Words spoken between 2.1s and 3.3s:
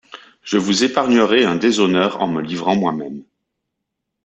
en me livrant moi-même.